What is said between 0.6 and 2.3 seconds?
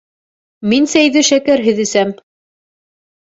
Мин сәйҙе шәкәрһеҙ әсәм